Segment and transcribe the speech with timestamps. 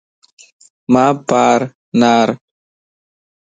[0.93, 1.59] مان پار
[1.99, 2.29] نار